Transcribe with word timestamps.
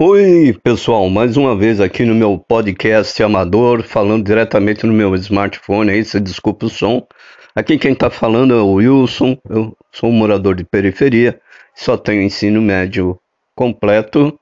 Oi, 0.00 0.56
pessoal, 0.62 1.10
mais 1.10 1.36
uma 1.36 1.56
vez 1.56 1.80
aqui 1.80 2.04
no 2.04 2.14
meu 2.14 2.38
podcast 2.38 3.20
amador, 3.20 3.82
falando 3.82 4.24
diretamente 4.24 4.86
no 4.86 4.92
meu 4.92 5.12
smartphone 5.16 5.90
aí, 5.90 6.04
se 6.04 6.20
desculpa 6.20 6.66
o 6.66 6.70
som. 6.70 7.04
Aqui 7.52 7.76
quem 7.76 7.94
está 7.94 8.08
falando 8.08 8.54
é 8.54 8.60
o 8.62 8.74
Wilson, 8.74 9.36
eu 9.50 9.76
sou 9.90 10.10
um 10.10 10.12
morador 10.12 10.54
de 10.54 10.62
periferia, 10.62 11.40
só 11.74 11.96
tenho 11.96 12.22
ensino 12.22 12.62
médio 12.62 13.18
completo, 13.56 14.38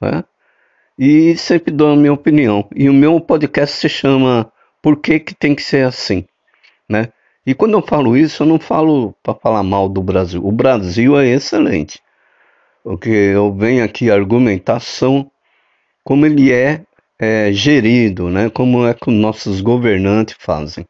né? 0.00 0.24
E 0.98 1.36
sempre 1.36 1.70
dou 1.70 1.92
a 1.92 1.96
minha 1.96 2.14
opinião. 2.14 2.66
E 2.74 2.88
o 2.88 2.94
meu 2.94 3.20
podcast 3.20 3.76
se 3.76 3.90
chama 3.90 4.50
Por 4.80 4.96
que, 4.96 5.20
que 5.20 5.34
tem 5.34 5.54
que 5.54 5.62
ser 5.62 5.86
assim, 5.86 6.24
né? 6.88 7.12
E 7.46 7.54
quando 7.54 7.74
eu 7.74 7.82
falo 7.82 8.16
isso, 8.16 8.42
eu 8.42 8.46
não 8.46 8.58
falo 8.58 9.14
para 9.22 9.34
falar 9.34 9.62
mal 9.62 9.86
do 9.86 10.02
Brasil. 10.02 10.42
O 10.42 10.50
Brasil 10.50 11.20
é 11.20 11.28
excelente 11.28 12.00
o 12.84 12.96
que 12.96 13.10
eu 13.10 13.54
venho 13.54 13.84
aqui 13.84 14.10
argumentar 14.10 14.80
são 14.80 15.30
como 16.04 16.24
ele 16.24 16.52
é, 16.52 16.82
é 17.18 17.52
gerido, 17.52 18.30
né? 18.30 18.48
como 18.48 18.86
é 18.86 18.94
que 18.94 19.10
os 19.10 19.14
nossos 19.14 19.60
governantes 19.60 20.36
fazem. 20.38 20.86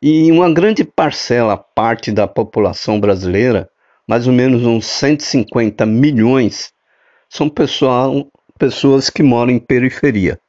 E 0.00 0.30
uma 0.30 0.52
grande 0.52 0.84
parcela, 0.84 1.56
parte 1.56 2.12
da 2.12 2.28
população 2.28 3.00
brasileira, 3.00 3.68
mais 4.06 4.26
ou 4.26 4.32
menos 4.32 4.64
uns 4.64 4.86
150 4.86 5.84
milhões, 5.84 6.72
são 7.28 7.48
pessoal, 7.48 8.26
pessoas 8.58 9.10
que 9.10 9.22
moram 9.22 9.52
em 9.52 9.58
periferia. 9.58 10.40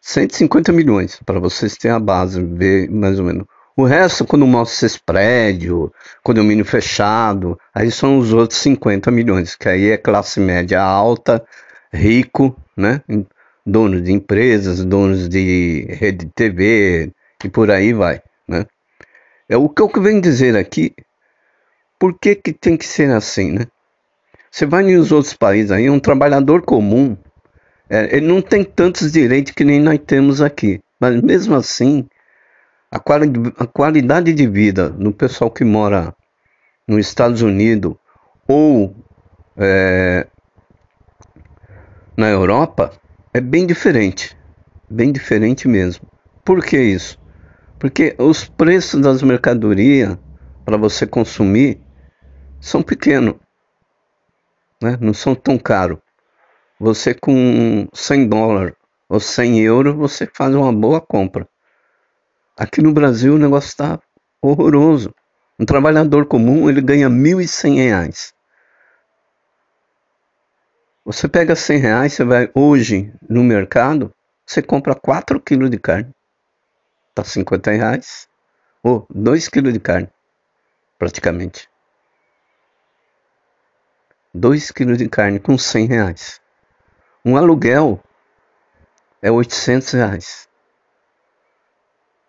150 0.00 0.72
milhões, 0.72 1.20
para 1.26 1.38
vocês 1.38 1.76
terem 1.76 1.96
a 1.96 2.00
base, 2.00 2.42
ver 2.42 2.90
mais 2.90 3.18
ou 3.18 3.26
menos. 3.26 3.46
O 3.76 3.84
resto, 3.84 4.24
quando 4.24 4.46
mostra 4.46 4.86
esses 4.86 4.96
prédios, 4.96 5.90
condomínio 6.22 6.64
fechado, 6.64 7.60
aí 7.74 7.90
são 7.90 8.18
os 8.18 8.32
outros 8.32 8.58
50 8.60 9.10
milhões, 9.10 9.54
que 9.54 9.68
aí 9.68 9.90
é 9.90 9.98
classe 9.98 10.40
média 10.40 10.80
alta, 10.80 11.44
rico, 11.92 12.56
né? 12.74 13.02
Donos 13.66 14.02
de 14.02 14.12
empresas, 14.12 14.82
donos 14.82 15.28
de 15.28 15.86
rede 15.90 16.24
de 16.24 16.32
TV 16.32 17.12
e 17.44 17.48
por 17.50 17.70
aí 17.70 17.92
vai, 17.92 18.22
né? 18.48 18.64
É 19.46 19.58
o 19.58 19.68
que 19.68 19.82
eu 19.82 19.90
venho 20.02 20.22
dizer 20.22 20.56
aqui, 20.56 20.94
por 21.98 22.18
que, 22.18 22.34
que 22.34 22.54
tem 22.54 22.78
que 22.78 22.86
ser 22.86 23.10
assim, 23.10 23.52
né? 23.52 23.66
Você 24.50 24.64
vai 24.64 24.84
nos 24.84 25.12
outros 25.12 25.34
países 25.34 25.70
aí, 25.70 25.90
um 25.90 26.00
trabalhador 26.00 26.62
comum, 26.62 27.14
é, 27.90 28.16
ele 28.16 28.26
não 28.26 28.40
tem 28.40 28.64
tantos 28.64 29.12
direitos 29.12 29.52
que 29.52 29.64
nem 29.64 29.80
nós 29.80 30.00
temos 30.06 30.40
aqui, 30.40 30.80
mas 30.98 31.20
mesmo 31.20 31.54
assim, 31.54 32.08
a, 32.96 32.98
quali 32.98 33.30
a 33.58 33.66
qualidade 33.66 34.32
de 34.32 34.46
vida 34.46 34.88
no 34.88 35.12
pessoal 35.12 35.50
que 35.50 35.64
mora 35.64 36.14
nos 36.88 37.06
Estados 37.06 37.42
Unidos 37.42 37.94
ou 38.48 38.94
é, 39.56 40.26
na 42.16 42.28
Europa 42.28 42.92
é 43.34 43.40
bem 43.40 43.66
diferente, 43.66 44.36
bem 44.88 45.12
diferente 45.12 45.68
mesmo. 45.68 46.08
Por 46.44 46.64
que 46.64 46.80
isso? 46.80 47.18
Porque 47.78 48.14
os 48.18 48.48
preços 48.48 49.00
das 49.02 49.22
mercadorias 49.22 50.16
para 50.64 50.78
você 50.78 51.06
consumir 51.06 51.78
são 52.58 52.82
pequenos, 52.82 53.34
né? 54.82 54.96
não 55.00 55.12
são 55.12 55.34
tão 55.34 55.58
caros. 55.58 55.98
Você 56.80 57.12
com 57.12 57.86
100 57.92 58.28
dólares 58.28 58.74
ou 59.08 59.20
100 59.20 59.60
euros, 59.60 59.94
você 59.94 60.26
faz 60.26 60.54
uma 60.54 60.72
boa 60.72 61.00
compra. 61.00 61.46
Aqui 62.58 62.80
no 62.80 62.90
Brasil 62.90 63.34
o 63.34 63.38
negócio 63.38 63.68
está 63.68 64.00
horroroso. 64.40 65.14
Um 65.58 65.66
trabalhador 65.66 66.24
comum 66.24 66.70
ele 66.70 66.80
ganha 66.80 67.06
R$ 67.06 67.14
1.100. 67.14 68.32
Você 71.04 71.28
pega 71.28 71.54
100 71.54 71.78
reais, 71.78 72.12
você 72.14 72.24
vai 72.24 72.50
hoje 72.54 73.12
no 73.28 73.44
mercado, 73.44 74.12
você 74.44 74.62
compra 74.62 74.94
4 74.94 75.38
quilos 75.38 75.68
de 75.68 75.78
carne. 75.78 76.10
Tá 77.14 77.22
50 77.22 77.70
reais. 77.72 78.26
Ou 78.82 79.06
2 79.10 79.48
quilos 79.48 79.72
de 79.72 79.80
carne, 79.80 80.08
praticamente. 80.98 81.68
2 84.32 84.70
quilos 84.70 84.96
de 84.96 85.08
carne 85.08 85.38
com 85.38 85.58
100 85.58 85.86
reais. 85.86 86.40
Um 87.24 87.36
aluguel 87.36 88.02
é 89.20 89.30
800 89.30 89.92
reais. 89.92 90.45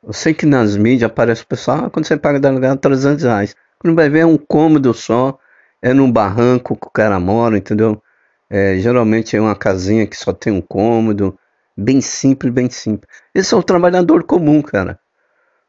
Eu 0.08 0.14
sei 0.14 0.34
que 0.34 0.46
nas 0.46 0.78
mídias 0.78 1.12
aparece 1.12 1.44
o 1.44 1.48
pessoal, 1.48 1.86
ah, 1.86 1.90
quando 1.90 2.06
você 2.06 2.16
paga 2.16 2.40
de 2.40 2.48
aluguel, 2.48 2.78
300 2.78 3.26
reais. 3.26 3.54
Quando 3.78 3.94
vai 3.94 4.08
ver 4.10 4.20
é 4.20 4.26
um 4.26 4.38
cômodo 4.38 4.94
só, 4.94 5.38
é 5.82 5.94
num 5.94 6.10
barranco 6.10 6.78
que 6.78 6.88
o 6.88 6.90
cara 6.90 7.20
mora, 7.20 7.58
entendeu? 7.58 8.02
É, 8.50 8.78
geralmente 8.78 9.36
é 9.36 9.42
uma 9.42 9.54
casinha 9.54 10.08
que 10.08 10.16
só 10.16 10.32
tem 10.32 10.54
um 10.54 10.62
cômodo, 10.62 11.38
bem 11.76 12.00
simples, 12.00 12.54
bem 12.54 12.70
simples. 12.70 13.12
Esse 13.36 13.54
é 13.54 13.58
o 13.58 13.62
trabalhador 13.62 14.24
comum, 14.24 14.62
cara. 14.62 14.98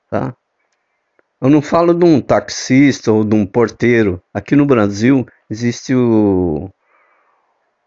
Tá? 0.08 0.32
Eu 1.40 1.50
não 1.50 1.60
falo 1.60 1.92
de 1.92 2.04
um 2.04 2.20
taxista 2.20 3.10
ou 3.10 3.24
de 3.24 3.34
um 3.34 3.44
porteiro. 3.44 4.22
Aqui 4.32 4.54
no 4.54 4.64
Brasil 4.64 5.26
existe 5.50 5.96
o, 5.96 6.70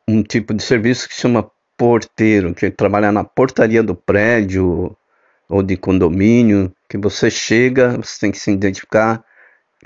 um 0.06 0.22
tipo 0.22 0.54
de 0.54 0.64
serviço 0.64 1.08
que 1.08 1.16
chama 1.16 1.50
porteiro, 1.78 2.54
que 2.54 2.70
trabalha 2.70 3.10
na 3.10 3.24
portaria 3.24 3.82
do 3.82 3.96
prédio, 3.96 4.98
ou 5.52 5.62
de 5.62 5.76
condomínio, 5.76 6.74
que 6.88 6.98
você 6.98 7.30
chega, 7.30 7.98
você 7.98 8.22
tem 8.22 8.32
que 8.32 8.40
se 8.40 8.50
identificar, 8.50 9.22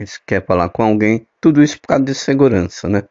se 0.06 0.20
quer 0.26 0.46
falar 0.46 0.70
com 0.70 0.84
alguém, 0.84 1.28
tudo 1.42 1.64
isso 1.64 1.82
por 1.82 1.88
causa 1.88 2.04
de 2.04 2.14
segurança, 2.14 2.88
né? 2.88 3.04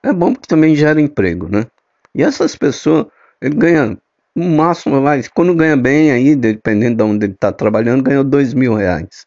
É 0.00 0.12
bom 0.12 0.32
porque 0.32 0.46
também 0.46 0.76
gera 0.76 1.00
emprego, 1.00 1.48
né? 1.48 1.66
E 2.14 2.22
essas 2.22 2.54
pessoas, 2.54 3.06
ele 3.42 3.56
ganha 3.56 3.98
o 4.34 4.44
máximo, 4.44 5.02
vai, 5.02 5.22
quando 5.34 5.52
ganha 5.54 5.76
bem 5.76 6.12
aí, 6.12 6.36
dependendo 6.36 6.96
de 6.98 7.02
onde 7.02 7.26
ele 7.26 7.32
está 7.32 7.50
trabalhando, 7.50 8.04
ganhou 8.04 8.22
dois 8.22 8.54
mil 8.54 8.74
reais. 8.74 9.26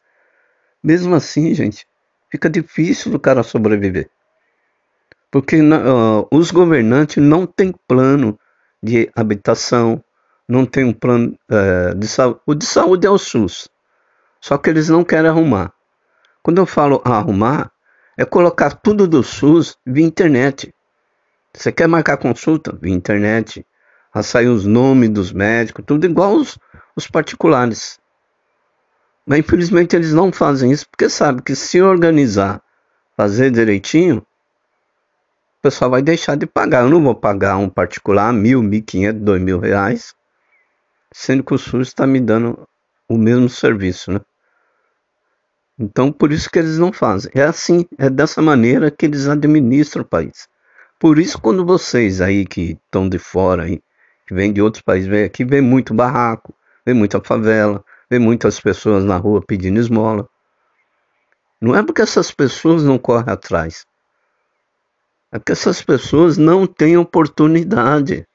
Mesmo 0.81 1.13
assim, 1.13 1.53
gente, 1.53 1.85
fica 2.29 2.49
difícil 2.49 3.11
do 3.11 3.19
cara 3.19 3.43
sobreviver. 3.43 4.09
Porque 5.29 5.61
uh, 5.61 6.25
os 6.31 6.51
governantes 6.51 7.21
não 7.21 7.45
têm 7.45 7.73
plano 7.85 8.39
de 8.81 9.11
habitação, 9.13 10.01
não 10.51 10.65
tem 10.65 10.83
um 10.83 10.91
plano 10.91 11.37
é, 11.49 11.93
de 11.93 12.07
saúde. 12.07 12.41
O 12.45 12.53
de 12.53 12.65
saúde 12.65 13.07
é 13.07 13.09
o 13.09 13.17
SUS. 13.17 13.69
Só 14.41 14.57
que 14.57 14.69
eles 14.69 14.89
não 14.89 15.01
querem 15.01 15.29
arrumar. 15.29 15.71
Quando 16.43 16.57
eu 16.57 16.65
falo 16.65 17.01
arrumar, 17.05 17.71
é 18.17 18.25
colocar 18.25 18.71
tudo 18.73 19.07
do 19.07 19.23
SUS 19.23 19.77
via 19.85 20.05
internet. 20.05 20.75
Você 21.53 21.71
quer 21.71 21.87
marcar 21.87 22.17
consulta? 22.17 22.77
Via 22.81 22.93
internet. 22.93 23.65
A 24.13 24.21
sair 24.21 24.47
os 24.47 24.65
nomes 24.65 25.09
dos 25.09 25.31
médicos, 25.31 25.85
tudo 25.87 26.05
igual 26.05 26.33
os, 26.33 26.59
os 26.97 27.07
particulares. 27.07 27.97
Mas 29.25 29.39
infelizmente 29.39 29.95
eles 29.95 30.11
não 30.11 30.33
fazem 30.33 30.69
isso 30.69 30.85
porque 30.89 31.07
sabem 31.07 31.41
que 31.41 31.55
se 31.55 31.81
organizar, 31.81 32.61
fazer 33.15 33.51
direitinho, 33.51 34.17
o 34.17 35.61
pessoal 35.61 35.91
vai 35.91 36.01
deixar 36.01 36.35
de 36.35 36.45
pagar. 36.45 36.83
Eu 36.83 36.89
não 36.89 37.01
vou 37.01 37.15
pagar 37.15 37.55
um 37.55 37.69
particular 37.69 38.33
mil, 38.33 38.61
mil 38.61 38.83
quinhentos, 38.83 39.21
dois 39.21 39.41
mil 39.41 39.57
reais 39.57 40.13
sendo 41.11 41.43
que 41.43 41.53
o 41.53 41.57
SUS 41.57 41.89
está 41.89 42.07
me 42.07 42.19
dando 42.19 42.67
o 43.07 43.17
mesmo 43.17 43.49
serviço, 43.49 44.11
né? 44.11 44.21
Então, 45.77 46.11
por 46.11 46.31
isso 46.31 46.49
que 46.49 46.59
eles 46.59 46.77
não 46.77 46.93
fazem. 46.93 47.31
É 47.33 47.43
assim, 47.43 47.85
é 47.97 48.09
dessa 48.09 48.41
maneira 48.41 48.91
que 48.91 49.05
eles 49.05 49.27
administram 49.27 50.03
o 50.03 50.05
país. 50.05 50.47
Por 50.99 51.17
isso, 51.17 51.41
quando 51.41 51.65
vocês 51.65 52.21
aí 52.21 52.45
que 52.45 52.77
estão 52.85 53.09
de 53.09 53.17
fora, 53.17 53.63
aí, 53.63 53.81
que 54.27 54.33
vêm 54.33 54.53
de 54.53 54.61
outros 54.61 54.83
países, 54.83 55.09
vêm 55.09 55.23
aqui, 55.23 55.43
vê 55.43 55.59
muito 55.59 55.93
barraco, 55.93 56.53
vê 56.85 56.93
muita 56.93 57.19
favela, 57.19 57.83
vê 58.09 58.19
muitas 58.19 58.59
pessoas 58.59 59.03
na 59.03 59.17
rua 59.17 59.41
pedindo 59.41 59.79
esmola. 59.79 60.29
Não 61.59 61.75
é 61.75 61.83
porque 61.83 62.01
essas 62.01 62.31
pessoas 62.31 62.83
não 62.83 62.99
correm 62.99 63.33
atrás. 63.33 63.85
É 65.31 65.39
porque 65.39 65.53
essas 65.53 65.81
pessoas 65.81 66.37
não 66.37 66.67
têm 66.67 66.97
oportunidade. 66.97 68.27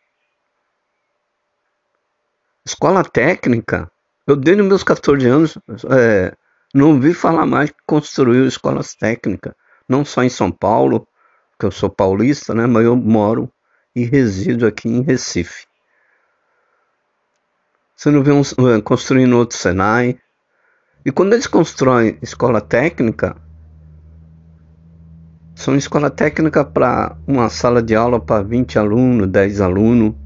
Escola 2.66 3.04
técnica, 3.04 3.88
eu 4.26 4.34
desde 4.34 4.60
meus 4.60 4.82
14 4.82 5.24
anos 5.28 5.58
é, 5.88 6.34
não 6.74 6.94
ouvi 6.94 7.14
falar 7.14 7.46
mais 7.46 7.70
que 7.70 7.76
construiu 7.86 8.44
escolas 8.44 8.92
técnicas, 8.96 9.54
não 9.88 10.04
só 10.04 10.24
em 10.24 10.28
São 10.28 10.50
Paulo, 10.50 11.06
que 11.58 11.64
eu 11.64 11.70
sou 11.70 11.88
paulista, 11.88 12.52
né, 12.52 12.66
mas 12.66 12.84
eu 12.84 12.96
moro 12.96 13.48
e 13.94 14.04
resido 14.04 14.66
aqui 14.66 14.88
em 14.88 15.02
Recife. 15.02 15.66
Você 17.94 18.10
não 18.10 18.22
vê 18.22 18.32
um, 18.32 18.42
é, 18.42 18.82
construindo 18.82 19.38
outro 19.38 19.56
Senai. 19.56 20.18
E 21.04 21.12
quando 21.12 21.32
eles 21.34 21.46
constroem 21.46 22.18
escola 22.20 22.60
técnica, 22.60 23.36
são 25.54 25.76
escola 25.76 26.10
técnica 26.10 26.64
para 26.64 27.16
uma 27.28 27.48
sala 27.48 27.80
de 27.80 27.94
aula 27.94 28.20
para 28.20 28.42
20 28.42 28.76
alunos, 28.76 29.28
10 29.28 29.60
alunos. 29.60 30.25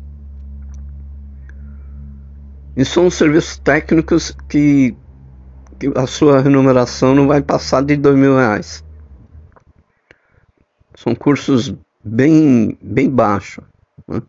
E 2.80 2.84
são 2.86 3.10
serviços 3.10 3.58
técnicos 3.58 4.34
que, 4.48 4.96
que 5.78 5.92
a 5.94 6.06
sua 6.06 6.40
remuneração 6.40 7.14
não 7.14 7.28
vai 7.28 7.42
passar 7.42 7.82
de 7.82 7.94
dois 7.94 8.16
mil 8.16 8.38
reais. 8.38 8.82
São 10.94 11.14
cursos 11.14 11.74
bem, 12.02 12.78
bem 12.80 13.10
baixos. 13.10 13.62
Né? 14.08 14.22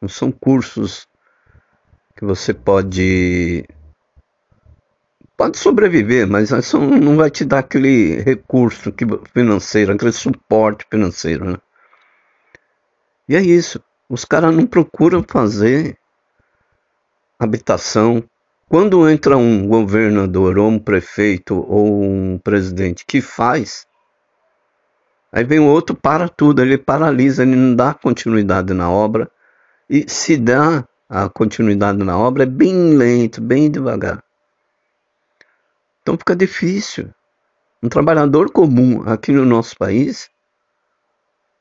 Não 0.00 0.08
são 0.08 0.32
cursos 0.32 1.06
que 2.16 2.24
você 2.24 2.54
pode 2.54 3.68
pode 5.36 5.58
sobreviver, 5.58 6.26
mas 6.26 6.50
não 6.72 7.14
vai 7.18 7.30
te 7.30 7.44
dar 7.44 7.58
aquele 7.58 8.22
recurso 8.22 8.90
financeiro, 9.34 9.92
aquele 9.92 10.12
suporte 10.12 10.86
financeiro, 10.90 11.44
né? 11.44 11.58
E 13.28 13.36
é 13.36 13.42
isso. 13.42 13.84
Os 14.08 14.24
caras 14.24 14.54
não 14.54 14.66
procuram 14.66 15.22
fazer 15.22 15.98
habitação. 17.44 18.22
Quando 18.68 19.08
entra 19.08 19.36
um 19.36 19.66
governador 19.66 20.58
ou 20.58 20.68
um 20.68 20.78
prefeito 20.78 21.54
ou 21.68 22.02
um 22.02 22.38
presidente 22.38 23.04
que 23.06 23.20
faz, 23.20 23.86
aí 25.30 25.44
vem 25.44 25.60
outro 25.60 25.94
para 25.94 26.28
tudo, 26.28 26.62
ele 26.62 26.78
paralisa, 26.78 27.42
ele 27.42 27.54
não 27.54 27.74
dá 27.74 27.92
continuidade 27.92 28.72
na 28.72 28.90
obra. 28.90 29.30
E 29.90 30.08
se 30.08 30.36
dá 30.36 30.86
a 31.08 31.28
continuidade 31.28 32.02
na 32.02 32.16
obra, 32.18 32.44
é 32.44 32.46
bem 32.46 32.94
lento, 32.94 33.42
bem 33.42 33.70
devagar. 33.70 34.24
Então 36.00 36.16
fica 36.16 36.34
difícil. 36.34 37.10
Um 37.82 37.88
trabalhador 37.88 38.50
comum 38.50 39.02
aqui 39.06 39.32
no 39.32 39.44
nosso 39.44 39.76
país 39.76 40.30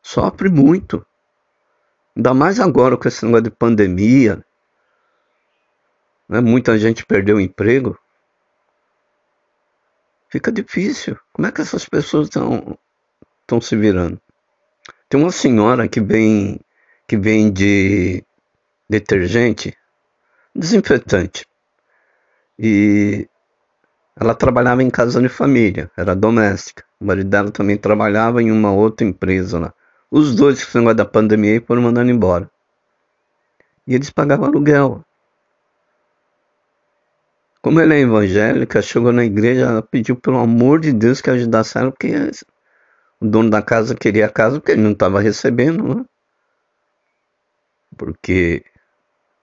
sofre 0.01 0.50
muito. 0.50 1.06
Ainda 2.16 2.34
mais 2.34 2.60
agora 2.60 2.95
com 2.95 3.07
esse 3.07 3.25
negócio 3.25 3.44
de 3.44 3.51
pandemia. 3.51 4.44
Né? 6.31 6.39
Muita 6.39 6.80
gente 6.80 7.06
perdeu 7.06 7.36
o 7.36 7.42
emprego. 7.42 8.00
Fica 10.30 10.50
difícil. 10.50 11.19
Como 11.33 11.45
é 11.45 11.51
que 11.51 11.60
essas 11.60 11.83
pessoas 11.86 12.30
estão 12.30 13.62
se 13.62 13.75
virando? 13.75 14.19
Tem 15.10 15.19
uma 15.19 15.31
senhora 15.31 15.89
que 15.89 16.00
vem 16.00 16.57
que 17.06 17.18
vende 17.18 18.24
detergente, 18.89 19.78
desinfetante. 20.56 21.45
E 22.57 23.27
ela 24.16 24.34
trabalhava 24.34 24.81
em 24.81 24.89
casa 24.89 25.22
de 25.22 25.27
família, 25.27 25.92
era 25.98 26.16
doméstica. 26.16 26.86
O 26.98 27.06
marido 27.06 27.30
dela 27.30 27.51
também 27.51 27.75
trabalhava 27.75 28.42
em 28.42 28.50
uma 28.50 28.72
outra 28.72 29.06
empresa 29.06 29.60
lá. 29.60 29.74
Os 30.10 30.34
dois, 30.34 30.63
com 30.63 30.86
o 30.86 30.94
da 30.94 31.04
pandemia, 31.04 31.62
foram 31.68 31.81
mandando 31.81 32.10
embora. 32.10 32.50
E 33.86 33.95
eles 33.95 34.10
pagavam 34.10 34.45
aluguel. 34.45 35.04
Como 37.62 37.80
ela 37.80 37.94
é 37.94 38.00
evangélica, 38.00 38.81
chegou 38.81 39.13
na 39.13 39.24
igreja, 39.24 39.68
ela 39.68 39.81
pediu 39.84 40.16
pelo 40.16 40.38
amor 40.40 40.80
de 40.80 40.92
Deus 40.92 41.22
que 41.22 41.30
ajudasse 41.30 41.78
ela, 41.78 41.92
porque 41.92 42.12
o 43.19 43.28
dono 43.28 43.50
da 43.52 43.62
casa 43.62 43.94
queria 43.94 44.25
a 44.25 44.30
casa, 44.30 44.60
porque 44.60 44.72
ele 44.72 44.81
não 44.81 44.94
estava 44.94 45.19
recebendo, 45.22 45.96
né? 45.96 46.06
Porque 47.96 48.66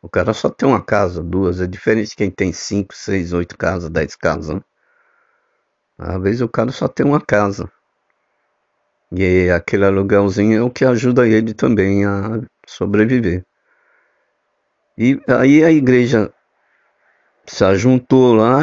o 0.02 0.08
cara 0.08 0.32
só 0.32 0.50
tem 0.50 0.68
uma 0.68 0.82
casa, 0.82 1.22
duas. 1.22 1.60
É 1.60 1.66
diferente 1.66 2.10
de 2.10 2.16
quem 2.16 2.30
tem 2.30 2.52
cinco, 2.52 2.94
seis, 2.94 3.32
oito 3.32 3.56
casas, 3.56 3.88
dez 3.88 4.16
casas. 4.16 4.56
Né? 4.56 4.62
Às 5.98 6.20
vezes 6.22 6.40
o 6.40 6.48
cara 6.48 6.72
só 6.72 6.88
tem 6.88 7.06
uma 7.06 7.20
casa. 7.20 7.70
E 9.12 9.48
aquele 9.50 9.84
aluguelzinho 9.84 10.58
é 10.58 10.62
o 10.62 10.70
que 10.70 10.84
ajuda 10.84 11.26
ele 11.26 11.54
também 11.54 12.04
a 12.04 12.40
sobreviver. 12.66 13.44
E 14.96 15.20
aí 15.28 15.64
a 15.64 15.70
igreja 15.70 16.32
se 17.48 17.64
ajuntou 17.64 18.34
lá, 18.34 18.62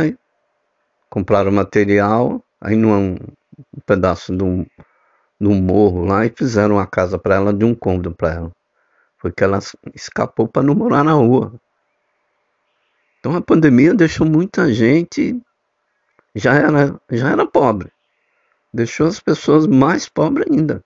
compraram 1.10 1.52
material, 1.52 2.44
aí 2.62 2.76
num 2.76 3.16
um 3.16 3.80
pedaço 3.86 4.36
de 4.36 4.44
um, 4.44 4.66
de 5.40 5.48
um 5.48 5.62
morro 5.62 6.06
lá 6.06 6.26
e 6.26 6.30
fizeram 6.30 6.76
uma 6.76 6.88
casa 6.88 7.18
para 7.18 7.36
ela 7.36 7.54
de 7.54 7.66
um 7.66 7.74
cômodo 7.74 8.14
para 8.14 8.34
ela. 8.34 8.52
Foi 9.18 9.32
que 9.32 9.44
ela 9.44 9.60
escapou 9.94 10.48
para 10.48 10.64
não 10.64 10.76
morar 10.76 11.04
na 11.04 11.14
rua. 11.14 11.54
Então 13.20 13.36
a 13.36 13.42
pandemia 13.42 13.94
deixou 13.94 14.28
muita 14.28 14.72
gente 14.74 15.42
já 16.36 16.54
era, 16.54 17.00
já 17.10 17.30
era 17.32 17.48
pobre. 17.48 17.92
Deixou 18.74 19.08
as 19.08 19.20
pessoas 19.20 19.66
mais 19.66 20.10
pobres 20.10 20.48
ainda. 20.52 20.84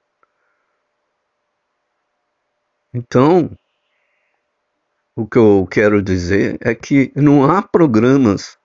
Então, 2.94 3.52
o 5.20 5.28
que 5.28 5.38
eu 5.38 5.68
quero 5.70 6.02
dizer 6.02 6.58
é 6.62 6.74
que 6.74 7.12
não 7.14 7.44
há 7.44 7.62
programas 7.62 8.58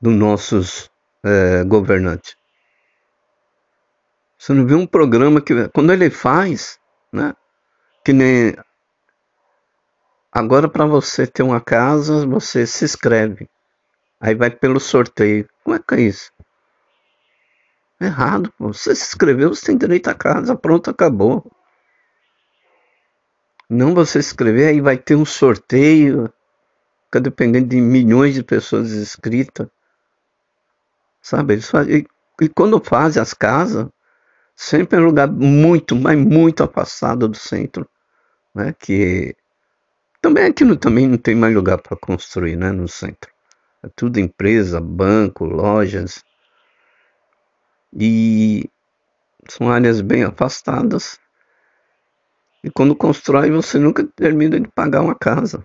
dos 0.00 0.14
nossos 0.14 0.88
é, 1.24 1.64
governantes. 1.64 2.36
Você 4.38 4.52
não 4.52 4.64
vê 4.64 4.74
um 4.74 4.86
programa 4.86 5.40
que, 5.40 5.68
quando 5.70 5.92
ele 5.92 6.10
faz, 6.10 6.78
né? 7.12 7.34
Que 8.04 8.12
nem 8.12 8.54
agora 10.30 10.68
para 10.68 10.86
você 10.86 11.26
ter 11.26 11.42
uma 11.42 11.60
casa, 11.60 12.24
você 12.24 12.64
se 12.64 12.84
inscreve. 12.84 13.48
Aí 14.20 14.36
vai 14.36 14.50
pelo 14.50 14.78
sorteio. 14.78 15.48
Como 15.64 15.74
é 15.74 15.80
que 15.80 15.94
é 15.94 16.00
isso? 16.02 16.30
Errado, 18.00 18.52
pô. 18.56 18.72
Você 18.72 18.94
se 18.94 19.08
inscreveu, 19.08 19.52
você 19.52 19.66
tem 19.66 19.76
direito 19.76 20.06
à 20.06 20.14
casa, 20.14 20.54
pronto, 20.54 20.88
acabou. 20.88 21.50
Não 23.68 23.94
você 23.94 24.22
se 24.22 24.28
inscrever, 24.28 24.68
aí 24.68 24.80
vai 24.80 24.96
ter 24.96 25.16
um 25.16 25.24
sorteio, 25.24 26.32
fica 27.06 27.20
dependendo 27.20 27.68
de 27.68 27.80
milhões 27.80 28.34
de 28.34 28.42
pessoas 28.42 28.92
inscritas. 28.92 29.68
Sabe? 31.22 31.58
E, 31.88 32.06
e 32.44 32.48
quando 32.48 32.78
fazem 32.84 33.22
as 33.22 33.32
casas, 33.32 33.88
sempre 34.54 34.98
é 34.98 35.00
um 35.00 35.06
lugar 35.06 35.30
muito, 35.30 35.96
mas 35.96 36.18
muito 36.18 36.62
afastado 36.62 37.28
do 37.28 37.36
centro 37.36 37.88
né? 38.54 38.72
Que 38.78 39.34
também 40.20 40.46
aqui 40.46 40.64
no, 40.64 40.76
também 40.76 41.08
não 41.08 41.18
tem 41.18 41.34
mais 41.34 41.54
lugar 41.54 41.78
para 41.78 41.96
construir, 41.96 42.56
né? 42.56 42.70
No 42.70 42.88
centro, 42.88 43.30
é 43.82 43.88
tudo 43.96 44.20
empresa, 44.20 44.80
banco, 44.80 45.44
lojas 45.44 46.24
e 47.92 48.68
são 49.48 49.70
áreas 49.70 50.00
bem 50.00 50.24
afastadas. 50.24 51.18
E 52.64 52.70
quando 52.70 52.96
constrói, 52.96 53.50
você 53.50 53.78
nunca 53.78 54.02
termina 54.16 54.58
de 54.58 54.66
pagar 54.68 55.02
uma 55.02 55.14
casa. 55.14 55.62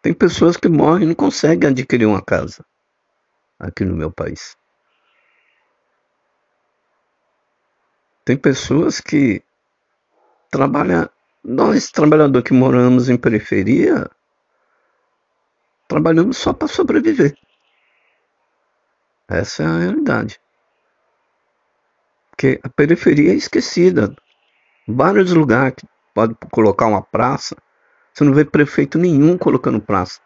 Tem 0.00 0.14
pessoas 0.14 0.56
que 0.56 0.66
morrem 0.66 1.04
e 1.04 1.08
não 1.08 1.14
conseguem 1.14 1.68
adquirir 1.68 2.06
uma 2.06 2.22
casa 2.22 2.64
aqui 3.58 3.84
no 3.84 3.94
meu 3.94 4.10
país. 4.10 4.56
Tem 8.24 8.34
pessoas 8.34 8.98
que 8.98 9.42
trabalham 10.50 11.06
nós, 11.44 11.90
trabalhadores 11.90 12.48
que 12.48 12.54
moramos 12.54 13.10
em 13.10 13.18
periferia, 13.18 14.10
trabalhamos 15.86 16.38
só 16.38 16.54
para 16.54 16.66
sobreviver. 16.66 17.36
Essa 19.28 19.64
é 19.64 19.66
a 19.66 19.78
realidade. 19.80 20.40
Porque 22.30 22.58
a 22.62 22.70
periferia 22.70 23.32
é 23.32 23.36
esquecida. 23.36 24.16
Vários 24.86 25.32
lugares 25.32 25.74
que 25.76 25.86
pode 26.14 26.34
colocar 26.50 26.86
uma 26.86 27.02
praça, 27.02 27.56
você 28.12 28.22
não 28.22 28.34
vê 28.34 28.44
prefeito 28.44 28.98
nenhum 28.98 29.36
colocando 29.36 29.80
praça. 29.80 30.20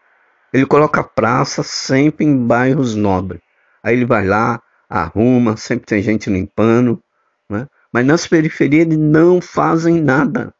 Ele 0.53 0.65
coloca 0.65 1.03
praça 1.03 1.63
sempre 1.63 2.25
em 2.25 2.45
bairros 2.45 2.95
nobres. 2.95 3.41
Aí 3.81 3.95
ele 3.95 4.05
vai 4.05 4.25
lá, 4.25 4.61
arruma, 4.89 5.55
sempre 5.55 5.85
tem 5.85 6.01
gente 6.01 6.29
limpando, 6.29 7.01
né? 7.49 7.67
Mas 7.91 8.05
nas 8.05 8.27
periferias 8.27 8.85
eles 8.85 8.97
não 8.97 9.41
fazem 9.41 10.01
nada. 10.01 10.53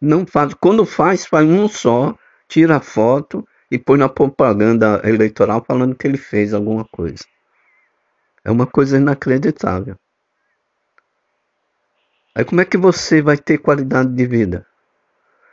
Não 0.00 0.26
faz. 0.26 0.52
Quando 0.54 0.84
faz, 0.84 1.24
faz 1.26 1.48
um 1.48 1.68
só, 1.68 2.14
tira 2.48 2.80
foto 2.80 3.46
e 3.70 3.78
põe 3.78 3.98
na 3.98 4.08
propaganda 4.08 5.00
eleitoral 5.04 5.64
falando 5.66 5.94
que 5.94 6.06
ele 6.06 6.18
fez 6.18 6.52
alguma 6.52 6.84
coisa. 6.84 7.24
É 8.44 8.50
uma 8.50 8.66
coisa 8.66 8.98
inacreditável. 8.98 9.96
Aí 12.34 12.44
como 12.44 12.60
é 12.60 12.64
que 12.64 12.76
você 12.76 13.22
vai 13.22 13.36
ter 13.36 13.58
qualidade 13.58 14.12
de 14.12 14.26
vida? 14.26 14.66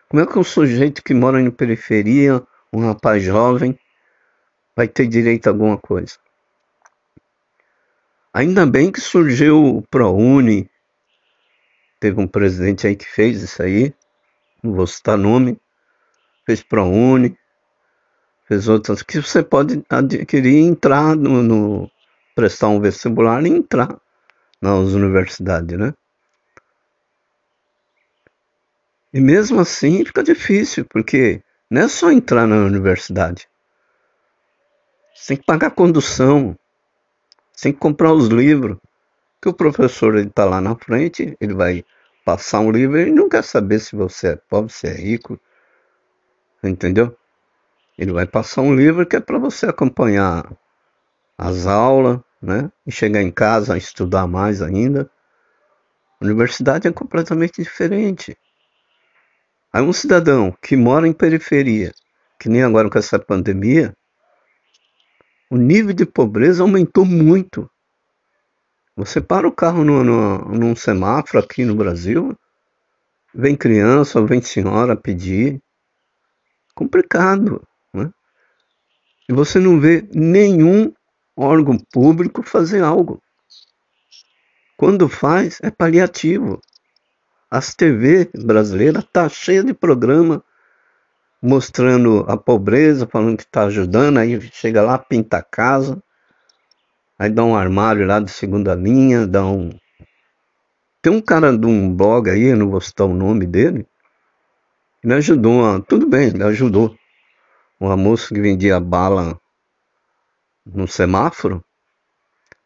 Como 0.09 0.21
é 0.21 0.25
que 0.25 0.39
um 0.39 0.43
sujeito 0.43 1.03
que 1.03 1.13
mora 1.13 1.39
em 1.39 1.51
periferia, 1.51 2.41
um 2.73 2.79
rapaz 2.87 3.21
jovem, 3.21 3.77
vai 4.75 4.87
ter 4.87 5.05
direito 5.05 5.45
a 5.45 5.51
alguma 5.51 5.77
coisa? 5.77 6.17
Ainda 8.33 8.65
bem 8.65 8.91
que 8.91 8.99
surgiu 8.99 9.63
o 9.63 9.81
ProUni, 9.83 10.69
teve 11.99 12.19
um 12.19 12.27
presidente 12.27 12.87
aí 12.87 12.95
que 12.95 13.05
fez 13.05 13.43
isso 13.43 13.61
aí, 13.61 13.93
não 14.63 14.73
vou 14.73 14.87
citar 14.87 15.17
nome, 15.17 15.59
fez 16.45 16.63
ProUni, 16.63 17.37
fez 18.47 18.67
outras, 18.67 19.03
que 19.03 19.21
você 19.21 19.43
pode 19.43 19.83
adquirir 19.87 20.53
e 20.53 20.65
entrar 20.65 21.15
no, 21.15 21.43
no, 21.43 21.91
prestar 22.33 22.69
um 22.69 22.81
vestibular 22.81 23.45
e 23.45 23.49
entrar 23.49 23.99
nas 24.59 24.93
universidades, 24.93 25.77
né? 25.77 25.93
E 29.13 29.19
mesmo 29.19 29.59
assim 29.59 30.05
fica 30.05 30.23
difícil, 30.23 30.85
porque 30.85 31.41
não 31.69 31.81
é 31.81 31.87
só 31.87 32.11
entrar 32.11 32.47
na 32.47 32.57
universidade. 32.57 33.47
Você 35.13 35.27
tem 35.27 35.37
que 35.37 35.45
pagar 35.45 35.71
condução, 35.71 36.57
você 37.51 37.63
tem 37.63 37.73
que 37.73 37.79
comprar 37.79 38.13
os 38.13 38.27
livros, 38.27 38.77
que 39.41 39.49
o 39.49 39.53
professor 39.53 40.15
está 40.17 40.45
lá 40.45 40.61
na 40.61 40.75
frente, 40.75 41.35
ele 41.41 41.53
vai 41.53 41.83
passar 42.23 42.59
um 42.59 42.71
livro, 42.71 42.97
ele 42.97 43.11
não 43.11 43.27
quer 43.27 43.43
saber 43.43 43.79
se 43.79 43.95
você 43.95 44.29
é 44.29 44.35
pobre, 44.35 44.71
se 44.71 44.87
é 44.87 44.93
rico, 44.93 45.39
entendeu? 46.63 47.15
Ele 47.97 48.13
vai 48.13 48.25
passar 48.25 48.61
um 48.61 48.73
livro 48.73 49.05
que 49.05 49.15
é 49.15 49.19
para 49.19 49.37
você 49.37 49.65
acompanhar 49.65 50.49
as 51.37 51.67
aulas, 51.67 52.19
né? 52.41 52.71
E 52.85 52.91
chegar 52.91 53.21
em 53.21 53.31
casa 53.31 53.73
a 53.73 53.77
estudar 53.77 54.27
mais 54.27 54.61
ainda. 54.61 55.09
A 56.19 56.25
universidade 56.25 56.87
é 56.87 56.91
completamente 56.91 57.61
diferente. 57.61 58.37
Aí 59.73 59.81
um 59.81 59.93
cidadão 59.93 60.55
que 60.61 60.75
mora 60.75 61.07
em 61.07 61.13
periferia, 61.13 61.93
que 62.39 62.49
nem 62.49 62.61
agora 62.61 62.89
com 62.89 62.97
essa 62.97 63.17
pandemia, 63.17 63.95
o 65.49 65.57
nível 65.57 65.93
de 65.93 66.05
pobreza 66.05 66.63
aumentou 66.63 67.05
muito. 67.05 67.69
Você 68.95 69.21
para 69.21 69.47
o 69.47 69.51
carro 69.51 69.83
no, 69.83 70.03
no, 70.03 70.37
num 70.49 70.75
semáforo 70.75 71.39
aqui 71.43 71.63
no 71.63 71.75
Brasil, 71.75 72.37
vem 73.33 73.55
criança 73.55 74.19
ou 74.19 74.27
vem 74.27 74.41
senhora 74.41 74.95
pedir. 74.95 75.61
Complicado. 76.75 77.65
Né? 77.93 78.11
E 79.29 79.33
você 79.33 79.59
não 79.59 79.79
vê 79.79 80.07
nenhum 80.13 80.93
órgão 81.35 81.77
público 81.91 82.43
fazer 82.43 82.83
algo. 82.83 83.21
Quando 84.77 85.07
faz, 85.07 85.59
é 85.61 85.69
paliativo. 85.69 86.61
As 87.51 87.75
TV 87.75 88.31
brasileiras 88.33 89.03
tá 89.11 89.27
cheia 89.27 89.61
de 89.61 89.73
programa 89.73 90.41
mostrando 91.41 92.23
a 92.29 92.37
pobreza, 92.37 93.05
falando 93.05 93.35
que 93.35 93.43
está 93.43 93.63
ajudando, 93.63 94.19
aí 94.19 94.39
chega 94.53 94.81
lá, 94.81 94.97
pinta 94.97 95.39
a 95.39 95.43
casa, 95.43 96.01
aí 97.19 97.29
dá 97.29 97.43
um 97.43 97.53
armário 97.53 98.07
lá 98.07 98.21
de 98.21 98.31
segunda 98.31 98.73
linha, 98.73 99.27
dá 99.27 99.45
um. 99.45 99.69
Tem 101.01 101.11
um 101.11 101.19
cara 101.19 101.57
de 101.57 101.65
um 101.65 101.93
blog 101.93 102.29
aí, 102.29 102.43
eu 102.43 102.55
não 102.55 102.69
vou 102.69 102.79
citar 102.79 103.05
o 103.05 103.13
nome 103.13 103.45
dele, 103.45 103.85
ele 105.03 105.13
ajudou, 105.15 105.81
tudo 105.81 106.07
bem, 106.07 106.29
ele 106.29 106.43
ajudou. 106.43 106.95
Uma 107.77 107.97
moça 107.97 108.33
que 108.33 108.39
vendia 108.39 108.79
bala 108.79 109.37
no 110.65 110.87
semáforo. 110.87 111.61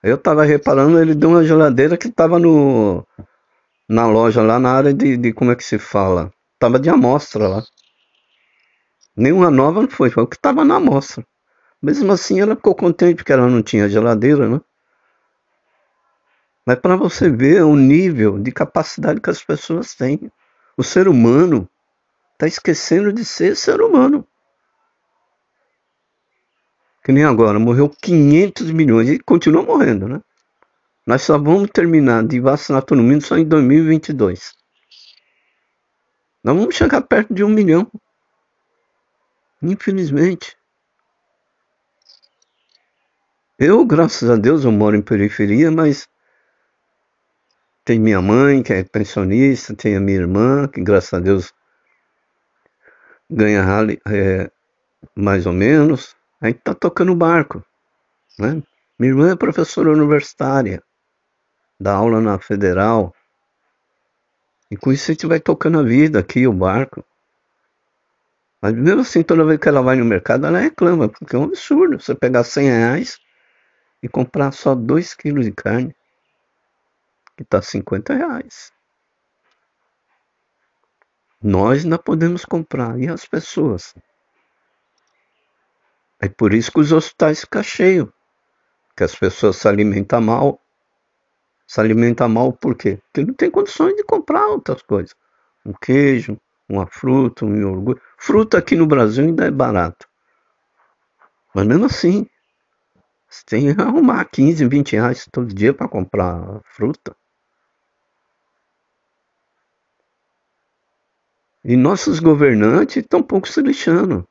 Eu 0.04 0.18
tava 0.18 0.44
reparando, 0.44 1.00
ele 1.00 1.16
deu 1.16 1.30
uma 1.30 1.44
geladeira 1.44 1.98
que 1.98 2.12
tava 2.12 2.38
no 2.38 3.04
na 3.88 4.08
loja 4.08 4.42
lá 4.42 4.60
na 4.60 4.72
área 4.72 4.94
de, 4.94 5.18
de 5.18 5.34
como 5.34 5.52
é 5.52 5.56
que 5.56 5.64
se 5.64 5.78
fala? 5.78 6.32
Tava 6.60 6.80
de 6.80 6.90
amostra 6.90 7.48
lá. 7.48 7.64
Nenhuma 9.16 9.50
nova 9.50 9.82
não 9.82 9.90
foi, 9.90 10.10
foi 10.10 10.24
o 10.24 10.28
que 10.28 10.38
tava 10.38 10.66
na 10.66 10.76
amostra. 10.76 11.26
Mesmo 11.82 12.12
assim 12.12 12.40
ela 12.40 12.56
ficou 12.56 12.76
contente 12.76 13.18
porque 13.18 13.32
ela 13.32 13.48
não 13.48 13.62
tinha 13.62 13.88
geladeira, 13.88 14.50
né? 14.50 14.60
Mas 16.66 16.80
para 16.80 16.96
você 16.96 17.30
ver 17.30 17.64
o 17.64 17.76
nível 17.76 18.40
de 18.40 18.52
capacidade 18.52 19.22
que 19.22 19.30
as 19.30 19.44
pessoas 19.44 19.94
têm. 19.94 20.32
O 20.76 20.84
ser 20.84 21.08
humano 21.08 21.70
está 22.34 22.48
esquecendo 22.48 23.14
de 23.14 23.24
ser 23.24 23.56
ser 23.56 23.80
humano. 23.82 24.28
Que 27.04 27.12
nem 27.12 27.24
agora, 27.24 27.60
morreu 27.60 27.88
500 27.88 28.72
milhões 28.72 29.10
e 29.10 29.20
continua 29.20 29.62
morrendo, 29.62 30.08
né? 30.08 30.22
Nós 31.06 31.22
só 31.22 31.38
vamos 31.38 31.70
terminar 31.72 32.26
de 32.26 32.40
vacinar 32.40 32.82
todo 32.82 33.04
mundo 33.04 33.24
só 33.24 33.38
em 33.38 33.46
2022. 33.46 34.56
Nós 36.44 36.56
vamos 36.58 36.76
chegar 36.76 37.02
perto 37.02 37.32
de 37.32 37.44
um 37.44 37.50
milhão. 37.50 37.92
Infelizmente. 39.62 40.58
Eu, 43.60 43.86
graças 43.86 44.30
a 44.30 44.36
Deus, 44.36 44.64
eu 44.64 44.72
moro 44.72 44.96
em 44.96 45.02
periferia, 45.02 45.70
mas 45.70 46.10
tem 47.86 48.00
minha 48.00 48.20
mãe, 48.20 48.64
que 48.64 48.74
é 48.74 48.84
pensionista, 48.84 49.76
tem 49.76 49.96
a 49.96 50.00
minha 50.00 50.18
irmã, 50.18 50.68
que 50.68 50.82
graças 50.82 51.14
a 51.14 51.20
Deus 51.20 51.54
ganha 53.30 53.64
é, 54.08 54.52
mais 55.16 55.46
ou 55.46 55.54
menos. 55.54 56.16
A 56.42 56.48
gente 56.48 56.62
tá 56.62 56.74
tocando 56.74 57.16
barco, 57.16 57.64
né? 58.40 58.62
Minha 58.98 59.12
irmã 59.12 59.32
é 59.32 59.36
professora 59.36 59.92
universitária 59.92 60.84
dá 61.80 61.94
aula 61.94 62.22
na 62.22 62.40
federal. 62.40 63.14
E 64.70 64.78
com 64.78 64.92
isso 64.92 65.12
a 65.12 65.14
gente 65.14 65.28
vai 65.28 65.40
tocando 65.40 65.80
a 65.80 65.84
vida 65.84 66.20
aqui, 66.20 66.48
o 66.48 66.54
barco. 66.54 67.06
Mas 68.62 68.74
mesmo 68.74 69.02
assim, 69.02 69.22
toda 69.22 69.46
vez 69.46 69.60
que 69.60 69.70
ela 69.70 69.82
vai 69.82 69.96
no 69.96 70.06
mercado, 70.06 70.48
ela 70.48 70.60
reclama, 70.60 71.08
porque 71.08 71.36
é 71.36 71.40
um 71.40 71.44
absurdo 71.44 72.00
você 72.00 72.16
pegar 72.16 72.44
100 72.44 72.70
reais 72.70 73.20
e 74.02 74.10
comprar 74.10 74.52
só 74.52 74.74
2 74.74 75.14
quilos 75.14 75.46
de 75.46 75.52
carne, 75.52 75.96
que 77.38 77.44
está 77.44 77.62
50 77.62 78.16
reais. 78.16 78.72
Nós 81.42 81.84
ainda 81.84 82.00
podemos 82.00 82.44
comprar, 82.44 83.00
e 83.00 83.08
as 83.08 83.26
pessoas? 83.26 83.94
É 86.20 86.28
por 86.28 86.54
isso 86.54 86.72
que 86.72 86.80
os 86.80 86.92
hospitais 86.92 87.42
ficam 87.42 87.62
cheios, 87.62 88.10
que 88.98 89.04
as 89.04 89.14
pessoas 89.14 89.58
se 89.58 89.68
alimentam 89.68 90.22
mal, 90.22 90.60
se 91.68 91.80
alimenta 91.80 92.28
mal 92.28 92.54
por 92.54 92.76
quê? 92.76 93.00
Porque 93.06 93.26
não 93.26 93.34
tem 93.34 93.50
condições 93.50 93.96
de 93.96 94.04
comprar 94.04 94.48
outras 94.48 94.82
coisas. 94.82 95.16
Um 95.66 95.74
queijo, 95.74 96.40
uma 96.70 96.86
fruta, 96.88 97.46
um 97.46 97.56
iogurte. 97.56 98.02
Fruta 98.18 98.58
aqui 98.58 98.76
no 98.76 98.86
Brasil 98.86 99.26
ainda 99.26 99.46
é 99.46 99.52
barato. 99.52 100.08
Mas 101.54 101.66
mesmo 101.66 101.86
assim, 101.86 102.28
você 103.28 103.44
tem 103.46 103.74
que 103.74 103.82
arrumar 103.82 104.26
15, 104.26 104.68
20 104.68 104.94
reais 104.94 105.28
todo 105.32 105.54
dia 105.54 105.74
para 105.74 105.88
comprar 105.88 106.62
fruta. 106.66 107.16
E 111.64 111.76
nossos 111.76 112.20
governantes 112.20 112.98
estão 112.98 113.22
um 113.22 113.24
pouco 113.24 113.48
se 113.48 113.60
lixando. 113.62 114.28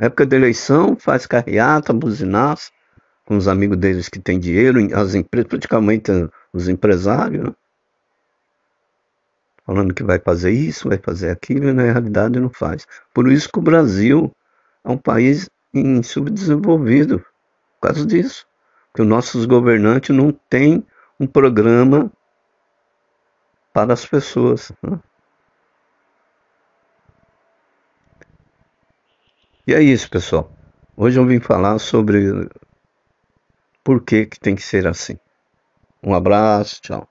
época 0.00 0.26
da 0.26 0.36
eleição, 0.36 0.96
faz 0.96 1.24
carreata, 1.24 1.92
buzinaço, 1.92 2.72
com 3.24 3.36
os 3.36 3.46
amigos 3.46 3.76
deles 3.76 4.08
que 4.08 4.18
têm 4.18 4.38
dinheiro, 4.38 4.80
as 4.94 5.14
empresas, 5.14 5.48
praticamente 5.48 6.10
os 6.56 6.68
empresários, 6.68 7.44
né? 7.44 7.54
falando 9.64 9.92
que 9.92 10.04
vai 10.04 10.18
fazer 10.18 10.52
isso, 10.52 10.88
vai 10.88 10.98
fazer 10.98 11.30
aquilo, 11.30 11.68
e 11.68 11.72
na 11.72 11.82
realidade 11.82 12.38
não 12.38 12.48
faz. 12.48 12.86
Por 13.12 13.30
isso 13.30 13.50
que 13.50 13.58
o 13.58 13.62
Brasil 13.62 14.34
é 14.84 14.90
um 14.90 14.96
país 14.96 15.50
em 15.74 16.02
subdesenvolvido, 16.02 17.18
por 17.80 17.88
causa 17.88 18.06
disso. 18.06 18.46
Que 18.94 19.02
os 19.02 19.08
nossos 19.08 19.44
governantes 19.44 20.14
não 20.14 20.32
têm 20.32 20.86
um 21.18 21.26
programa 21.26 22.10
para 23.72 23.92
as 23.92 24.06
pessoas. 24.06 24.72
Né? 24.82 24.98
E 29.66 29.74
é 29.74 29.82
isso, 29.82 30.08
pessoal. 30.08 30.50
Hoje 30.96 31.18
eu 31.18 31.26
vim 31.26 31.40
falar 31.40 31.78
sobre 31.78 32.48
por 33.84 34.02
que, 34.02 34.26
que 34.26 34.40
tem 34.40 34.54
que 34.54 34.62
ser 34.62 34.86
assim. 34.86 35.18
Um 36.06 36.14
abraço, 36.14 36.80
tchau. 36.80 37.08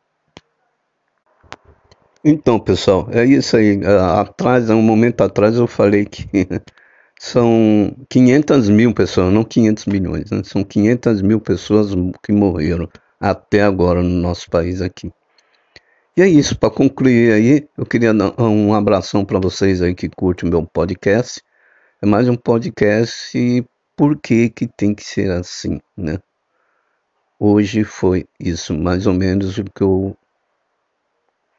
Então, 2.23 2.57
pessoal, 2.57 3.09
é 3.11 3.25
isso 3.25 3.57
aí. 3.57 3.81
Atrás, 3.85 4.69
um 4.69 4.81
momento 4.81 5.19
atrás, 5.19 5.57
eu 5.57 5.67
falei 5.67 6.05
que 6.05 6.25
são 7.19 7.93
500 8.09 8.69
mil 8.69 8.93
pessoas, 8.93 9.33
não 9.33 9.43
500 9.43 9.85
milhões, 9.87 10.31
né? 10.31 10.41
são 10.45 10.63
500 10.63 11.21
mil 11.21 11.41
pessoas 11.41 11.91
que 12.23 12.31
morreram 12.31 12.89
até 13.19 13.63
agora 13.63 14.01
no 14.01 14.09
nosso 14.09 14.49
país 14.49 14.81
aqui. 14.81 15.11
E 16.15 16.21
é 16.21 16.29
isso, 16.29 16.57
para 16.57 16.69
concluir 16.69 17.33
aí, 17.33 17.67
eu 17.77 17.85
queria 17.85 18.13
dar 18.13 18.33
um 18.41 18.73
abração 18.73 19.25
para 19.25 19.39
vocês 19.39 19.81
aí 19.81 19.93
que 19.93 20.07
curtem 20.07 20.47
o 20.47 20.51
meu 20.51 20.65
podcast. 20.65 21.43
É 22.01 22.05
mais 22.05 22.29
um 22.29 22.35
podcast 22.35 23.37
e 23.37 23.65
por 23.95 24.17
que 24.21 24.49
que 24.49 24.67
tem 24.67 24.95
que 24.95 25.03
ser 25.03 25.29
assim, 25.31 25.81
né? 25.97 26.17
Hoje 27.38 27.84
foi 27.84 28.25
isso, 28.39 28.74
mais 28.74 29.06
ou 29.06 29.13
menos 29.13 29.58
o 29.58 29.63
que 29.65 29.84
eu 29.84 30.15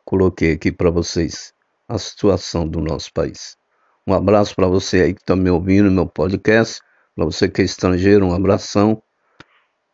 coloquei 0.07 0.53
aqui 0.53 0.73
para 0.73 0.91
vocês, 0.91 1.53
a 1.87 1.99
situação 1.99 2.67
do 2.67 2.81
nosso 2.81 3.13
país. 3.13 3.59
Um 4.07 4.15
abraço 4.15 4.57
para 4.57 4.67
você 4.67 5.03
aí 5.03 5.15
que 5.15 5.21
está 5.21 5.37
me 5.37 5.51
ouvindo 5.51 5.85
no 5.87 5.91
meu 5.91 6.07
podcast, 6.07 6.81
para 7.15 7.27
você 7.27 7.47
que 7.47 7.61
é 7.61 7.65
estrangeiro, 7.65 8.25
um 8.25 8.33
abração. 8.33 9.03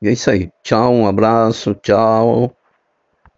E 0.01 0.07
é 0.07 0.13
isso 0.13 0.31
aí. 0.31 0.53
Tchau, 0.63 0.93
um 0.93 1.07
abraço, 1.07 1.75
tchau. 1.75 2.57